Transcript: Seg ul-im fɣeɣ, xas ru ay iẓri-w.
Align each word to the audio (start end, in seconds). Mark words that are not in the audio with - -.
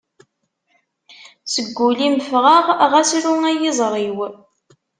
Seg 1.53 1.77
ul-im 1.87 2.17
fɣeɣ, 2.29 2.65
xas 3.09 3.25
ru 3.29 3.33
ay 3.49 3.59
iẓri-w. 3.69 4.19